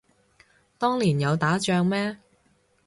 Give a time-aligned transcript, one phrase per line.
[0.79, 2.17] 當年有打仗咩